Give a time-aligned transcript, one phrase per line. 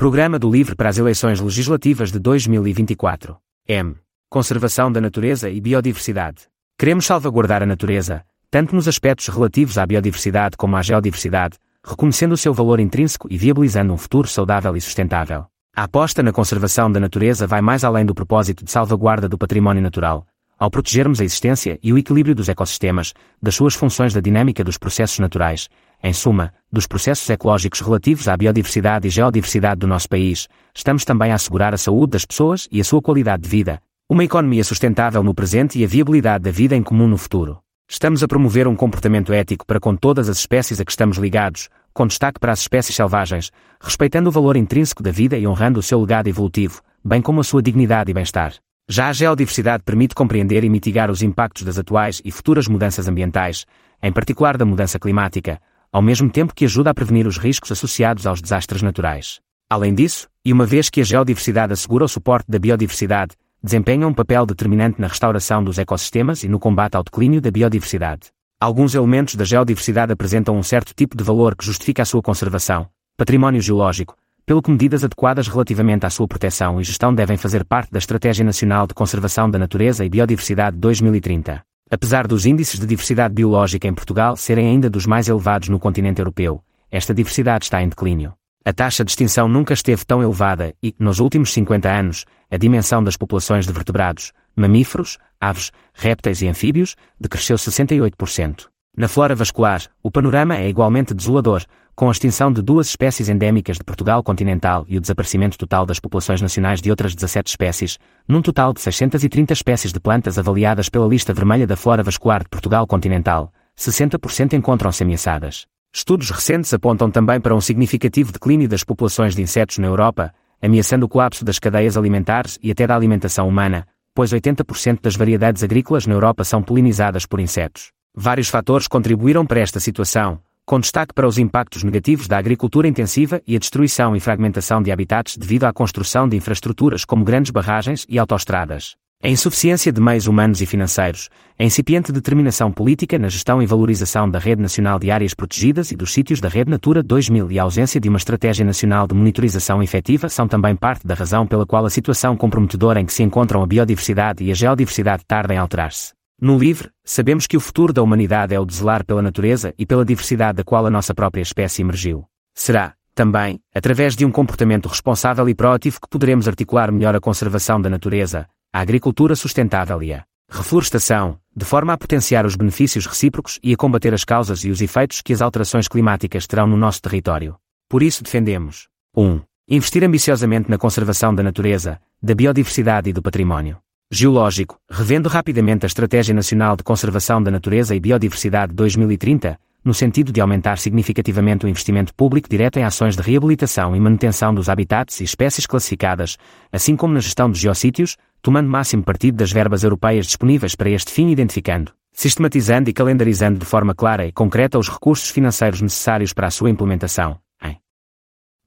[0.00, 3.36] Programa do LIVRE para as eleições legislativas de 2024.
[3.66, 3.96] M.
[4.30, 6.42] Conservação da natureza e biodiversidade.
[6.78, 12.36] Queremos salvaguardar a natureza, tanto nos aspectos relativos à biodiversidade como à geodiversidade, reconhecendo o
[12.36, 15.46] seu valor intrínseco e viabilizando um futuro saudável e sustentável.
[15.74, 19.82] A aposta na conservação da natureza vai mais além do propósito de salvaguarda do património
[19.82, 20.24] natural,
[20.56, 24.78] ao protegermos a existência e o equilíbrio dos ecossistemas, das suas funções da dinâmica dos
[24.78, 25.68] processos naturais,
[26.02, 31.32] em suma, dos processos ecológicos relativos à biodiversidade e geodiversidade do nosso país, estamos também
[31.32, 35.22] a assegurar a saúde das pessoas e a sua qualidade de vida, uma economia sustentável
[35.22, 37.58] no presente e a viabilidade da vida em comum no futuro.
[37.90, 41.68] Estamos a promover um comportamento ético para com todas as espécies a que estamos ligados,
[41.92, 45.82] com destaque para as espécies selvagens, respeitando o valor intrínseco da vida e honrando o
[45.82, 48.54] seu legado evolutivo, bem como a sua dignidade e bem-estar.
[48.88, 53.66] Já a geodiversidade permite compreender e mitigar os impactos das atuais e futuras mudanças ambientais,
[54.02, 58.26] em particular da mudança climática, ao mesmo tempo que ajuda a prevenir os riscos associados
[58.26, 59.40] aos desastres naturais.
[59.70, 64.14] Além disso, e uma vez que a geodiversidade assegura o suporte da biodiversidade, desempenha um
[64.14, 68.28] papel determinante na restauração dos ecossistemas e no combate ao declínio da biodiversidade.
[68.60, 72.88] Alguns elementos da geodiversidade apresentam um certo tipo de valor que justifica a sua conservação,
[73.16, 77.92] património geológico, pelo que medidas adequadas relativamente à sua proteção e gestão devem fazer parte
[77.92, 81.67] da Estratégia Nacional de Conservação da Natureza e Biodiversidade 2030.
[81.90, 86.20] Apesar dos índices de diversidade biológica em Portugal serem ainda dos mais elevados no continente
[86.20, 88.34] europeu, esta diversidade está em declínio.
[88.62, 93.02] A taxa de extinção nunca esteve tão elevada e, nos últimos 50 anos, a dimensão
[93.02, 98.66] das populações de vertebrados, mamíferos, aves, répteis e anfíbios decresceu 68%.
[98.98, 101.62] Na flora vascular, o panorama é igualmente desolador,
[101.94, 106.00] com a extinção de duas espécies endêmicas de Portugal continental e o desaparecimento total das
[106.00, 111.06] populações nacionais de outras 17 espécies, num total de 630 espécies de plantas avaliadas pela
[111.06, 115.64] lista vermelha da flora vascular de Portugal continental, 60% encontram-se ameaçadas.
[115.94, 121.06] Estudos recentes apontam também para um significativo declínio das populações de insetos na Europa, ameaçando
[121.06, 126.04] o colapso das cadeias alimentares e até da alimentação humana, pois 80% das variedades agrícolas
[126.04, 127.96] na Europa são polinizadas por insetos.
[128.20, 133.40] Vários fatores contribuíram para esta situação, com destaque para os impactos negativos da agricultura intensiva
[133.46, 138.04] e a destruição e fragmentação de habitats devido à construção de infraestruturas como grandes barragens
[138.08, 138.96] e autoestradas.
[139.22, 144.28] A insuficiência de meios humanos e financeiros, a incipiente determinação política na gestão e valorização
[144.28, 147.62] da Rede Nacional de Áreas Protegidas e dos sítios da Rede Natura 2000 e a
[147.62, 151.86] ausência de uma estratégia nacional de monitorização efetiva são também parte da razão pela qual
[151.86, 156.17] a situação comprometedora em que se encontram a biodiversidade e a geodiversidade tarda em alterar-se.
[156.40, 159.84] No livre, sabemos que o futuro da humanidade é o de zelar pela natureza e
[159.84, 162.24] pela diversidade da qual a nossa própria espécie emergiu.
[162.54, 167.80] Será, também, através de um comportamento responsável e proativo que poderemos articular melhor a conservação
[167.80, 173.58] da natureza, a agricultura sustentável e a reflorestação, de forma a potenciar os benefícios recíprocos
[173.60, 177.02] e a combater as causas e os efeitos que as alterações climáticas terão no nosso
[177.02, 177.56] território.
[177.88, 179.26] Por isso defendemos 1.
[179.26, 183.78] Um, investir ambiciosamente na conservação da natureza, da biodiversidade e do património
[184.10, 190.32] geológico, revendo rapidamente a Estratégia Nacional de Conservação da Natureza e Biodiversidade 2030, no sentido
[190.32, 195.20] de aumentar significativamente o investimento público direto em ações de reabilitação e manutenção dos habitats
[195.20, 196.36] e espécies classificadas,
[196.72, 201.12] assim como na gestão dos geossítios, tomando máximo partido das verbas europeias disponíveis para este
[201.12, 206.46] fim identificando, sistematizando e calendarizando de forma clara e concreta os recursos financeiros necessários para
[206.46, 207.78] a sua implementação, em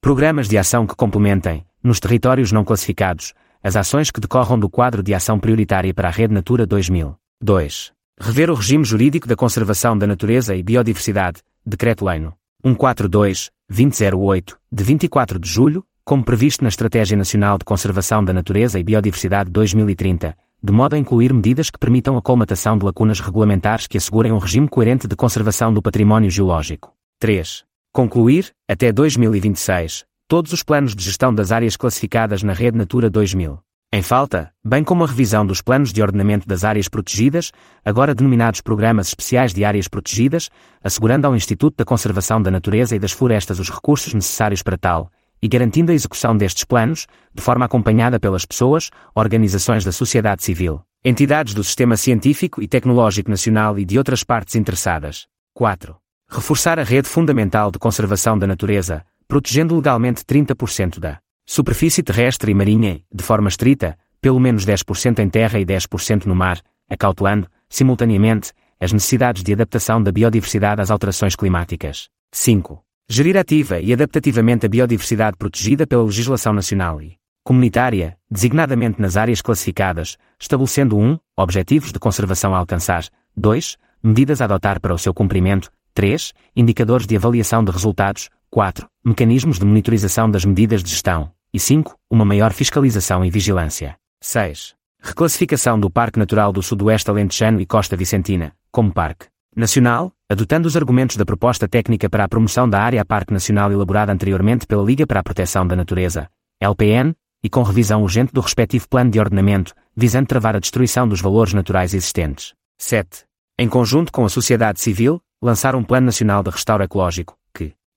[0.00, 5.02] programas de ação que complementem, nos territórios não classificados, as ações que decorram do quadro
[5.02, 7.14] de ação prioritária para a Rede Natura 2000.
[7.40, 7.92] 2.
[8.20, 12.34] Rever o regime jurídico da conservação da natureza e biodiversidade, Decreto-Leino
[12.64, 18.84] 142-2008, de 24 de julho, como previsto na Estratégia Nacional de Conservação da Natureza e
[18.84, 23.98] Biodiversidade 2030, de modo a incluir medidas que permitam a colmatação de lacunas regulamentares que
[23.98, 26.92] assegurem um regime coerente de conservação do património geológico.
[27.18, 27.64] 3.
[27.92, 33.58] Concluir, até 2026, todos os planos de gestão das áreas classificadas na Rede Natura 2000.
[33.92, 37.52] Em falta, bem como a revisão dos planos de ordenamento das áreas protegidas,
[37.84, 40.48] agora denominados Programas Especiais de Áreas Protegidas,
[40.82, 45.10] assegurando ao Instituto da Conservação da Natureza e das Florestas os recursos necessários para tal,
[45.42, 50.80] e garantindo a execução destes planos, de forma acompanhada pelas pessoas, organizações da sociedade civil,
[51.04, 55.26] entidades do sistema científico e tecnológico nacional e de outras partes interessadas.
[55.52, 55.94] 4.
[56.30, 62.54] Reforçar a rede fundamental de conservação da natureza, protegendo legalmente 30% da superfície terrestre e
[62.54, 68.52] marinha, de forma estrita, pelo menos 10% em terra e 10% no mar, acautelando, simultaneamente,
[68.78, 72.10] as necessidades de adaptação da biodiversidade às alterações climáticas.
[72.30, 72.84] 5.
[73.08, 79.40] Gerir ativa e adaptativamente a biodiversidade protegida pela legislação nacional e comunitária, designadamente nas áreas
[79.40, 81.02] classificadas, estabelecendo 1.
[81.02, 83.78] Um, objetivos de conservação a alcançar, 2.
[84.02, 86.34] Medidas a adotar para o seu cumprimento, 3.
[86.54, 88.86] Indicadores de avaliação de resultados, 4.
[89.02, 91.32] Mecanismos de monitorização das medidas de gestão.
[91.54, 91.96] E 5.
[92.10, 93.96] Uma maior fiscalização e vigilância.
[94.20, 94.74] 6.
[95.00, 100.76] Reclassificação do Parque Natural do Sudoeste Alentejano e Costa Vicentina, como Parque Nacional, adotando os
[100.76, 105.06] argumentos da proposta técnica para a promoção da área Parque Nacional elaborada anteriormente pela Liga
[105.06, 106.28] para a Proteção da Natureza,
[106.60, 111.22] LPN, e com revisão urgente do respectivo plano de ordenamento, visando travar a destruição dos
[111.22, 112.52] valores naturais existentes.
[112.78, 113.24] 7.
[113.58, 117.34] Em conjunto com a sociedade civil, lançar um Plano Nacional de Restauro Ecológico,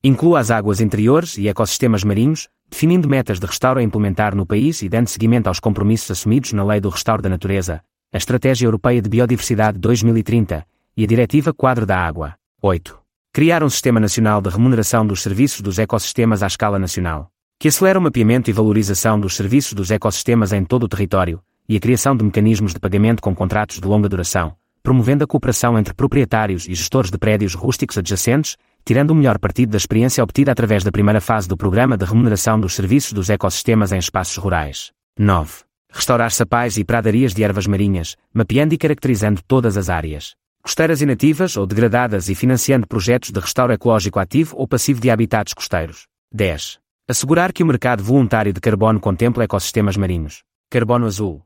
[0.07, 4.81] inclua as águas interiores e ecossistemas marinhos, definindo metas de restauro a implementar no país
[4.81, 7.81] e dando seguimento aos compromissos assumidos na Lei do Restauro da Natureza,
[8.13, 10.63] a Estratégia Europeia de Biodiversidade 2030
[10.95, 12.35] e a Diretiva Quadro da Água.
[12.61, 12.99] 8.
[13.33, 17.97] Criar um Sistema Nacional de Remuneração dos Serviços dos Ecossistemas à escala nacional, que acelera
[17.97, 22.15] o mapeamento e valorização dos serviços dos ecossistemas em todo o território e a criação
[22.15, 26.75] de mecanismos de pagamento com contratos de longa duração, promovendo a cooperação entre proprietários e
[26.75, 28.55] gestores de prédios rústicos adjacentes,
[28.85, 32.59] tirando o melhor partido da experiência obtida através da primeira fase do Programa de Remuneração
[32.59, 34.91] dos Serviços dos Ecossistemas em Espaços Rurais.
[35.17, 35.63] 9.
[35.91, 41.57] Restaurar sapais e pradarias de ervas marinhas, mapeando e caracterizando todas as áreas costeiras inativas
[41.57, 46.07] ou degradadas e financiando projetos de restauro ecológico ativo ou passivo de habitats costeiros.
[46.33, 46.79] 10.
[47.07, 50.41] Assegurar que o mercado voluntário de carbono contempla ecossistemas marinhos.
[50.71, 51.43] Carbono azul.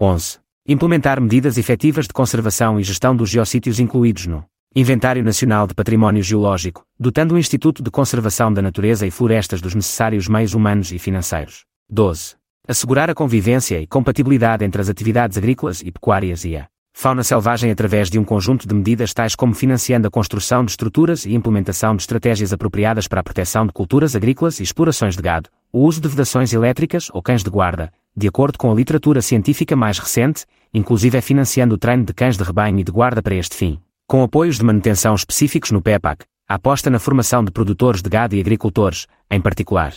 [0.00, 0.38] 11.
[0.68, 6.22] Implementar medidas efetivas de conservação e gestão dos geossítios incluídos no Inventário Nacional de Património
[6.22, 10.98] Geológico, dotando o Instituto de Conservação da Natureza e Florestas dos necessários meios humanos e
[11.00, 11.64] financeiros.
[11.90, 12.36] 12.
[12.68, 17.72] Assegurar a convivência e compatibilidade entre as atividades agrícolas e pecuárias e a fauna selvagem
[17.72, 21.96] através de um conjunto de medidas tais como financiando a construção de estruturas e implementação
[21.96, 26.00] de estratégias apropriadas para a proteção de culturas agrícolas e explorações de gado, o uso
[26.00, 30.46] de vedações elétricas ou cães de guarda, de acordo com a literatura científica mais recente,
[30.72, 33.80] inclusive é financiando o treino de cães de rebanho e de guarda para este fim.
[34.10, 38.40] Com apoios de manutenção específicos no PEPAC, aposta na formação de produtores de gado e
[38.40, 39.94] agricultores, em particular.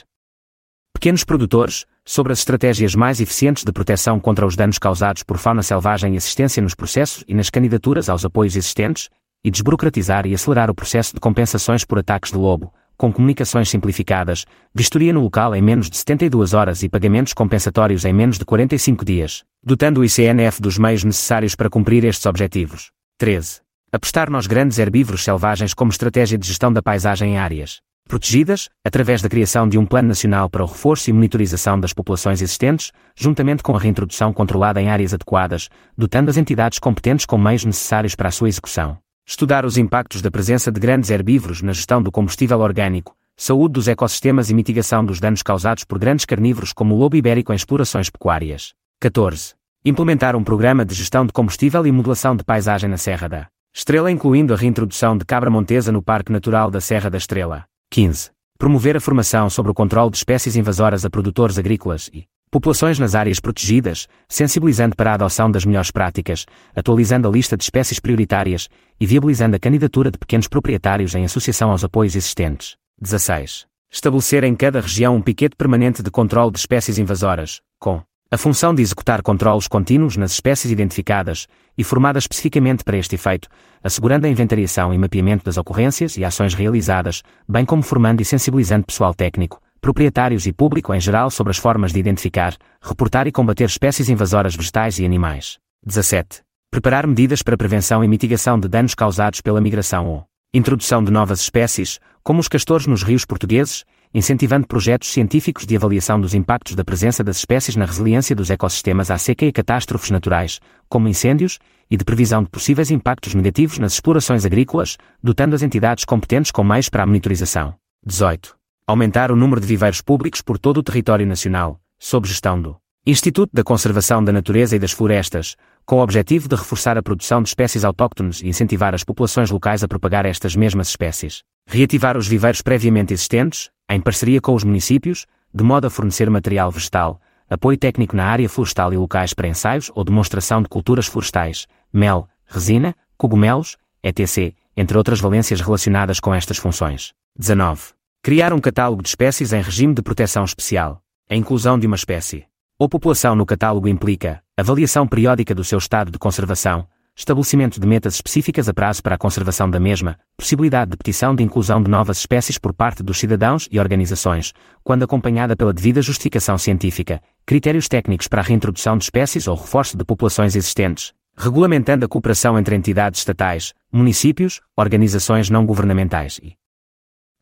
[0.94, 5.64] Pequenos produtores, sobre as estratégias mais eficientes de proteção contra os danos causados por fauna
[5.64, 9.10] selvagem e assistência nos processos e nas candidaturas aos apoios existentes,
[9.44, 14.46] e desburocratizar e acelerar o processo de compensações por ataques de lobo, com comunicações simplificadas,
[14.76, 19.04] vistoria no local em menos de 72 horas e pagamentos compensatórios em menos de 45
[19.04, 22.92] dias, dotando o ICNF dos meios necessários para cumprir estes objetivos.
[23.18, 23.64] 13.
[23.96, 27.80] Apostar nos grandes herbívoros selvagens como estratégia de gestão da paisagem em áreas
[28.10, 32.42] protegidas, através da criação de um plano nacional para o reforço e monitorização das populações
[32.42, 37.66] existentes, juntamente com a reintrodução controlada em áreas adequadas, dotando as entidades competentes com meios
[37.66, 38.98] necessários para a sua execução.
[39.28, 43.88] Estudar os impactos da presença de grandes herbívoros na gestão do combustível orgânico, saúde dos
[43.88, 48.10] ecossistemas e mitigação dos danos causados por grandes carnívoros como o lobo ibérico em explorações
[48.10, 48.74] pecuárias.
[49.00, 49.54] 14.
[49.86, 54.12] Implementar um programa de gestão de combustível e modelação de paisagem na Serra da Estrela,
[54.12, 57.66] incluindo a reintrodução de cabra montesa no Parque Natural da Serra da Estrela.
[57.90, 58.30] 15.
[58.56, 63.16] Promover a formação sobre o controle de espécies invasoras a produtores agrícolas e populações nas
[63.16, 68.70] áreas protegidas, sensibilizando para a adoção das melhores práticas, atualizando a lista de espécies prioritárias
[69.00, 72.76] e viabilizando a candidatura de pequenos proprietários em associação aos apoios existentes.
[73.02, 73.66] 16.
[73.92, 78.04] Estabelecer em cada região um piquete permanente de controle de espécies invasoras, com
[78.34, 81.46] a função de executar controlos contínuos nas espécies identificadas
[81.78, 83.48] e formadas especificamente para este efeito,
[83.84, 88.88] assegurando a inventariação e mapeamento das ocorrências e ações realizadas, bem como formando e sensibilizando
[88.88, 93.66] pessoal técnico, proprietários e público em geral sobre as formas de identificar, reportar e combater
[93.66, 95.60] espécies invasoras vegetais e animais.
[95.86, 96.42] 17.
[96.72, 101.40] Preparar medidas para prevenção e mitigação de danos causados pela migração ou introdução de novas
[101.40, 106.84] espécies, como os castores nos rios portugueses, incentivando projetos científicos de avaliação dos impactos da
[106.84, 111.58] presença das espécies na resiliência dos ecossistemas à seca e catástrofes naturais, como incêndios,
[111.90, 116.64] e de previsão de possíveis impactos negativos nas explorações agrícolas, dotando as entidades competentes com
[116.64, 117.76] meios para a monitorização.
[118.06, 118.56] 18.
[118.86, 123.50] Aumentar o número de viveiros públicos por todo o território nacional, sob gestão do Instituto
[123.54, 127.50] da Conservação da Natureza e das Florestas, com o objetivo de reforçar a produção de
[127.50, 131.44] espécies autóctones e incentivar as populações locais a propagar estas mesmas espécies.
[131.68, 136.72] Reativar os viveiros previamente existentes, em parceria com os municípios, de modo a fornecer material
[136.72, 141.68] vegetal, apoio técnico na área florestal e locais para ensaios ou demonstração de culturas florestais,
[141.92, 147.14] mel, resina, cogumelos, etc., entre outras valências relacionadas com estas funções.
[147.38, 147.94] 19.
[148.22, 151.02] Criar um catálogo de espécies em regime de proteção especial.
[151.30, 152.46] A inclusão de uma espécie
[152.78, 158.16] ou população no catálogo implica avaliação periódica do seu estado de conservação, estabelecimento de metas
[158.16, 162.18] específicas a prazo para a conservação da mesma, possibilidade de petição de inclusão de novas
[162.18, 164.54] espécies por parte dos cidadãos e organizações,
[164.84, 169.98] quando acompanhada pela devida justificação científica, critérios técnicos para a reintrodução de espécies ou reforço
[169.98, 176.56] de populações existentes, regulamentando a cooperação entre entidades estatais, municípios, organizações não governamentais e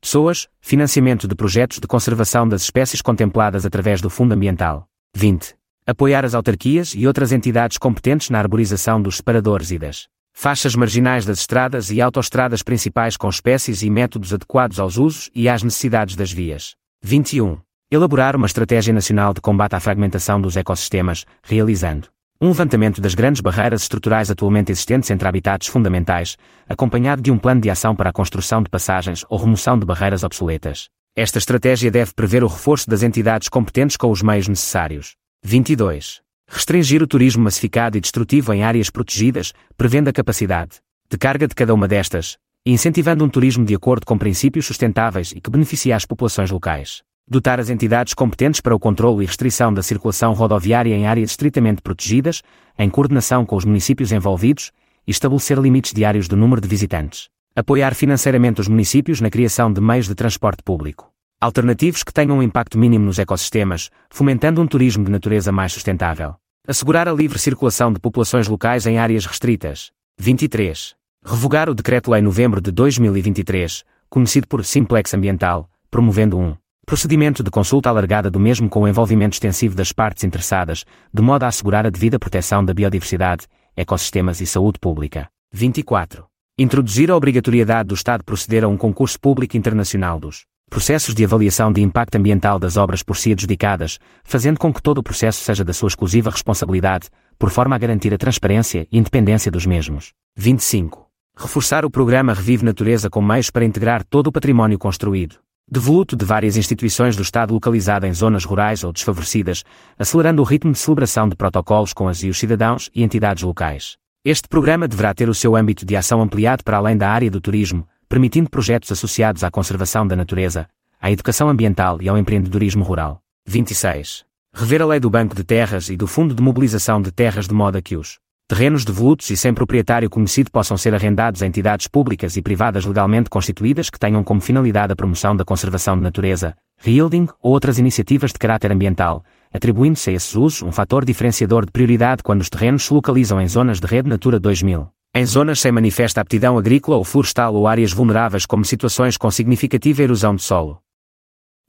[0.01, 4.87] Pessoas, financiamento de projetos de conservação das espécies contempladas através do Fundo Ambiental.
[5.15, 5.60] 20.
[5.91, 11.25] Apoiar as autarquias e outras entidades competentes na arborização dos separadores e das faixas marginais
[11.25, 16.15] das estradas e autoestradas principais com espécies e métodos adequados aos usos e às necessidades
[16.15, 16.75] das vias.
[17.03, 17.57] 21.
[17.91, 22.07] Elaborar uma estratégia nacional de combate à fragmentação dos ecossistemas, realizando
[22.39, 26.37] um levantamento das grandes barreiras estruturais atualmente existentes entre habitats fundamentais,
[26.69, 30.23] acompanhado de um plano de ação para a construção de passagens ou remoção de barreiras
[30.23, 30.87] obsoletas.
[31.17, 35.19] Esta estratégia deve prever o reforço das entidades competentes com os meios necessários.
[35.43, 36.21] 22.
[36.47, 40.77] Restringir o turismo massificado e destrutivo em áreas protegidas, prevendo a capacidade
[41.09, 45.33] de carga de cada uma destas, e incentivando um turismo de acordo com princípios sustentáveis
[45.33, 47.01] e que beneficie as populações locais.
[47.27, 51.81] Dotar as entidades competentes para o controle e restrição da circulação rodoviária em áreas estritamente
[51.81, 52.41] protegidas,
[52.79, 54.71] em coordenação com os municípios envolvidos,
[55.05, 57.27] e estabelecer limites diários do número de visitantes.
[57.53, 61.10] Apoiar financeiramente os municípios na criação de meios de transporte público
[61.41, 66.35] alternativos que tenham um impacto mínimo nos ecossistemas, fomentando um turismo de natureza mais sustentável.
[66.67, 69.91] Assegurar a livre circulação de populações locais em áreas restritas.
[70.19, 70.93] 23.
[71.25, 76.55] Revogar o Decreto-Lei Novembro de 2023, conhecido por Simplex Ambiental, promovendo um
[76.85, 81.43] procedimento de consulta alargada do mesmo com o envolvimento extensivo das partes interessadas, de modo
[81.43, 85.27] a assegurar a devida proteção da biodiversidade, ecossistemas e saúde pública.
[85.51, 86.23] 24.
[86.59, 91.69] Introduzir a obrigatoriedade do Estado proceder a um concurso público internacional dos processos de avaliação
[91.69, 95.65] de impacto ambiental das obras por si adjudicadas, fazendo com que todo o processo seja
[95.65, 100.13] da sua exclusiva responsabilidade, por forma a garantir a transparência e independência dos mesmos.
[100.37, 101.05] 25.
[101.37, 105.35] Reforçar o programa Revive Natureza com meios para integrar todo o património construído.
[105.69, 109.65] Devoluto de várias instituições do Estado localizada em zonas rurais ou desfavorecidas,
[109.99, 113.97] acelerando o ritmo de celebração de protocolos com as e os cidadãos e entidades locais.
[114.23, 117.41] Este programa deverá ter o seu âmbito de ação ampliado para além da área do
[117.41, 120.67] turismo, permitindo projetos associados à conservação da natureza,
[120.99, 123.21] à educação ambiental e ao empreendedorismo rural.
[123.47, 124.25] 26.
[124.53, 127.53] Rever a lei do Banco de Terras e do Fundo de Mobilização de Terras de
[127.53, 131.87] modo a que os terrenos devolutos e sem proprietário conhecido possam ser arrendados a entidades
[131.87, 136.53] públicas e privadas legalmente constituídas que tenham como finalidade a promoção da conservação de natureza,
[136.85, 141.71] yielding ou outras iniciativas de caráter ambiental, atribuindo-se a esses usos um fator diferenciador de
[141.71, 144.89] prioridade quando os terrenos se localizam em zonas de rede Natura 2000.
[145.13, 150.03] Em zonas sem manifesta aptidão agrícola ou florestal ou áreas vulneráveis como situações com significativa
[150.03, 150.81] erosão de solo.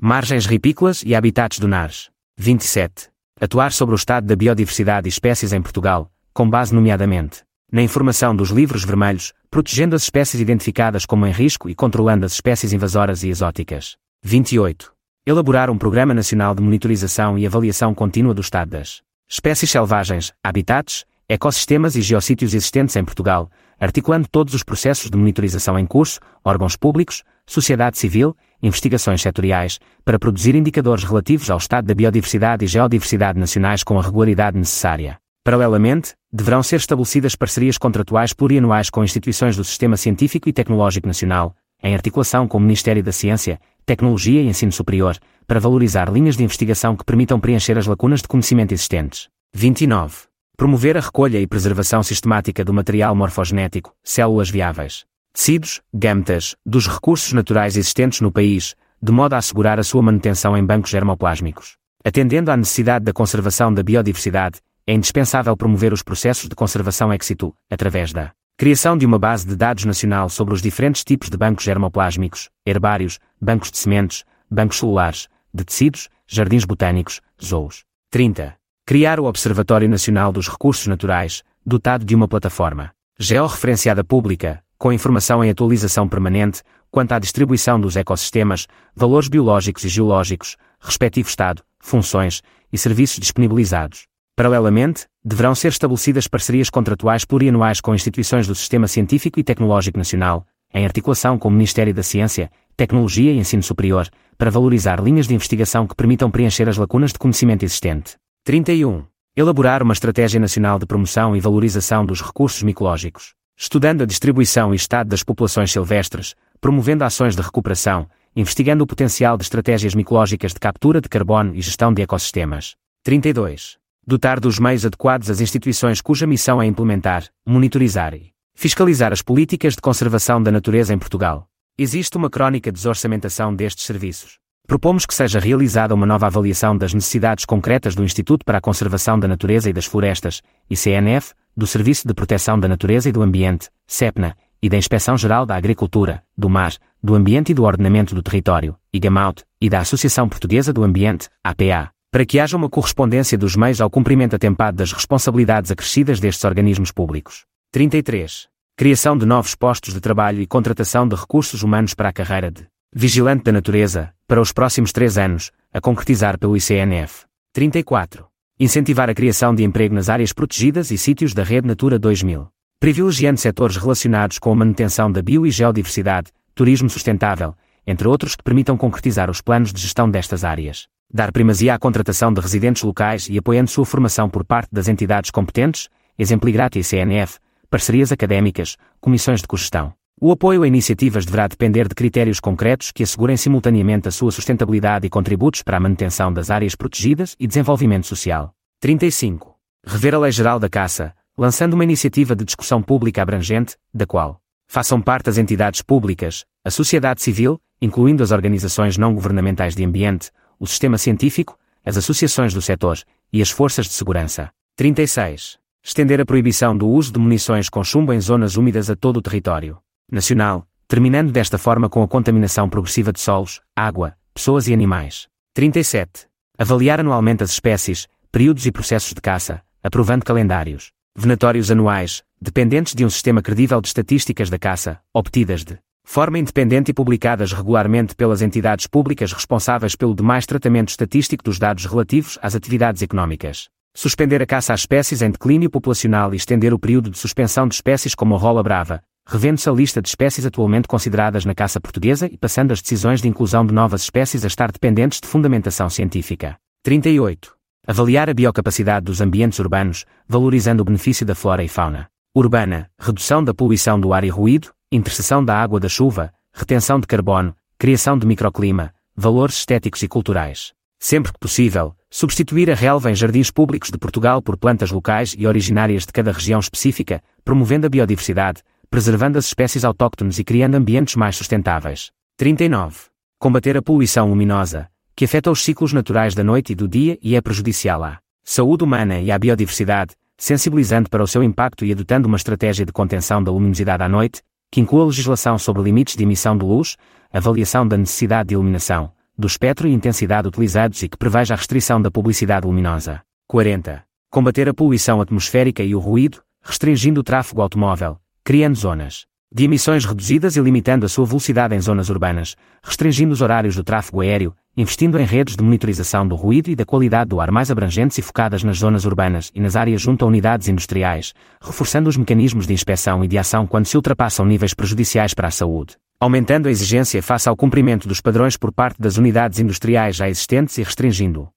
[0.00, 2.08] Margens ripícolas e habitats dunares.
[2.38, 3.08] 27.
[3.40, 8.36] Atuar sobre o estado da biodiversidade e espécies em Portugal, com base nomeadamente na informação
[8.36, 13.24] dos livros vermelhos, protegendo as espécies identificadas como em risco e controlando as espécies invasoras
[13.24, 13.96] e exóticas.
[14.22, 14.92] 28.
[15.26, 21.06] Elaborar um Programa Nacional de Monitorização e Avaliação Contínua do estado das espécies selvagens, habitats,
[21.32, 26.76] ecossistemas e geossítios existentes em Portugal, articulando todos os processos de monitorização em curso, órgãos
[26.76, 33.38] públicos, sociedade civil, investigações setoriais, para produzir indicadores relativos ao estado da biodiversidade e geodiversidade
[33.38, 35.16] nacionais com a regularidade necessária.
[35.42, 41.56] Paralelamente, deverão ser estabelecidas parcerias contratuais plurianuais com instituições do Sistema Científico e Tecnológico Nacional,
[41.82, 46.44] em articulação com o Ministério da Ciência, Tecnologia e Ensino Superior, para valorizar linhas de
[46.44, 49.28] investigação que permitam preencher as lacunas de conhecimento existentes.
[49.54, 50.31] 29.
[50.62, 57.32] Promover a recolha e preservação sistemática do material morfogenético, células viáveis, tecidos, gametas, dos recursos
[57.32, 61.76] naturais existentes no país, de modo a assegurar a sua manutenção em bancos germoplásmicos.
[62.04, 67.26] Atendendo à necessidade da conservação da biodiversidade, é indispensável promover os processos de conservação ex
[67.26, 71.36] situ, através da criação de uma base de dados nacional sobre os diferentes tipos de
[71.36, 77.82] bancos germoplásmicos, herbários, bancos de sementes, bancos celulares, de tecidos, jardins botânicos, zoos.
[78.10, 78.61] 30.
[78.92, 85.42] Criar o Observatório Nacional dos Recursos Naturais, dotado de uma plataforma georreferenciada pública, com informação
[85.42, 92.42] em atualização permanente quanto à distribuição dos ecossistemas, valores biológicos e geológicos, respectivo estado, funções
[92.70, 94.08] e serviços disponibilizados.
[94.36, 100.46] Paralelamente, deverão ser estabelecidas parcerias contratuais plurianuais com instituições do Sistema Científico e Tecnológico Nacional,
[100.74, 104.06] em articulação com o Ministério da Ciência, Tecnologia e Ensino Superior,
[104.36, 108.20] para valorizar linhas de investigação que permitam preencher as lacunas de conhecimento existente.
[108.44, 109.04] 31.
[109.36, 114.76] Elaborar uma estratégia nacional de promoção e valorização dos recursos micológicos, estudando a distribuição e
[114.76, 120.58] estado das populações silvestres, promovendo ações de recuperação, investigando o potencial de estratégias micológicas de
[120.58, 122.74] captura de carbono e gestão de ecossistemas.
[123.04, 123.78] 32.
[124.04, 129.76] Dotar dos meios adequados as instituições cuja missão é implementar, monitorizar e fiscalizar as políticas
[129.76, 131.46] de conservação da natureza em Portugal.
[131.78, 134.41] Existe uma crónica de desorçamentação destes serviços.
[134.66, 139.18] Propomos que seja realizada uma nova avaliação das necessidades concretas do Instituto para a Conservação
[139.18, 140.40] da Natureza e das Florestas,
[140.70, 145.44] ICNF, do Serviço de Proteção da Natureza e do Ambiente, CEPNA, e da Inspeção Geral
[145.44, 150.28] da Agricultura, do Mar, do Ambiente e do Ordenamento do Território, IGAMAUT, e da Associação
[150.28, 154.92] Portuguesa do Ambiente, APA, para que haja uma correspondência dos meios ao cumprimento atempado das
[154.92, 157.44] responsabilidades acrescidas destes organismos públicos.
[157.72, 158.48] 33.
[158.76, 162.71] Criação de novos postos de trabalho e contratação de recursos humanos para a carreira de
[162.94, 167.24] Vigilante da Natureza, para os próximos três anos, a concretizar pelo ICNF.
[167.54, 168.26] 34.
[168.60, 172.48] Incentivar a criação de emprego nas áreas protegidas e sítios da Rede Natura 2000.
[172.78, 177.54] Privilegiando setores relacionados com a manutenção da bio e geodiversidade, turismo sustentável,
[177.86, 180.86] entre outros que permitam concretizar os planos de gestão destas áreas.
[181.10, 185.30] Dar primazia à contratação de residentes locais e apoiando sua formação por parte das entidades
[185.30, 187.38] competentes, exemplo e CNF,
[187.70, 189.94] parcerias académicas, comissões de cogestão.
[190.24, 195.04] O apoio a iniciativas deverá depender de critérios concretos que assegurem simultaneamente a sua sustentabilidade
[195.04, 198.54] e contributos para a manutenção das áreas protegidas e desenvolvimento social.
[198.78, 199.56] 35.
[199.84, 204.40] Rever a Lei Geral da Caça, lançando uma iniciativa de discussão pública abrangente, da qual
[204.68, 210.30] façam parte as entidades públicas, a sociedade civil, incluindo as organizações não governamentais de ambiente,
[210.56, 212.96] o sistema científico, as associações do setor
[213.32, 214.52] e as forças de segurança.
[214.76, 215.58] 36.
[215.82, 219.20] Estender a proibição do uso de munições com chumbo em zonas úmidas a todo o
[219.20, 225.26] território nacional, terminando desta forma com a contaminação progressiva de solos, água, pessoas e animais.
[225.54, 226.26] 37.
[226.58, 233.04] Avaliar anualmente as espécies, períodos e processos de caça, aprovando calendários venatórios anuais, dependentes de
[233.04, 238.42] um sistema credível de estatísticas da caça, obtidas de forma independente e publicadas regularmente pelas
[238.42, 243.68] entidades públicas responsáveis pelo demais tratamento estatístico dos dados relativos às atividades económicas.
[243.94, 247.74] Suspender a caça às espécies em declínio populacional e estender o período de suspensão de
[247.74, 252.26] espécies como a rola brava, revendo-se a lista de espécies atualmente consideradas na caça portuguesa
[252.26, 256.56] e passando as decisões de inclusão de novas espécies a estar dependentes de fundamentação científica.
[256.82, 257.54] 38.
[257.86, 262.08] Avaliar a biocapacidade dos ambientes urbanos, valorizando o benefício da flora e fauna.
[262.34, 267.06] Urbana, redução da poluição do ar e ruído, interseção da água da chuva, retenção de
[267.06, 270.72] carbono, criação de microclima, valores estéticos e culturais.
[270.98, 275.46] Sempre que possível, substituir a relva em jardins públicos de Portugal por plantas locais e
[275.46, 281.16] originárias de cada região específica, promovendo a biodiversidade, preservando as espécies autóctones e criando ambientes
[281.16, 282.10] mais sustentáveis.
[282.36, 283.06] 39.
[283.38, 287.34] Combater a poluição luminosa, que afeta os ciclos naturais da noite e do dia e
[287.34, 292.28] é prejudicial à saúde humana e à biodiversidade, sensibilizando para o seu impacto e adotando
[292.28, 296.54] uma estratégia de contenção da luminosidade à noite, que inclua legislação sobre limites de emissão
[296.54, 296.98] de luz,
[297.32, 302.02] avaliação da necessidade de iluminação, do espectro e intensidade utilizados e que preveja a restrição
[302.02, 303.22] da publicidade luminosa.
[303.48, 304.04] 40.
[304.28, 309.24] Combater a poluição atmosférica e o ruído, restringindo o tráfego automóvel, criando zonas
[309.54, 313.84] de emissões reduzidas e limitando a sua velocidade em zonas urbanas, restringindo os horários do
[313.84, 317.70] tráfego aéreo, investindo em redes de monitorização do ruído e da qualidade do ar mais
[317.70, 322.16] abrangentes e focadas nas zonas urbanas e nas áreas junto a unidades industriais, reforçando os
[322.16, 326.66] mecanismos de inspeção e de ação quando se ultrapassam níveis prejudiciais para a saúde, aumentando
[326.66, 330.82] a exigência face ao cumprimento dos padrões por parte das unidades industriais já existentes e
[330.82, 331.48] restringindo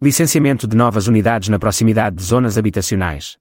[0.00, 3.36] licenciamento de novas unidades na proximidade de zonas habitacionais.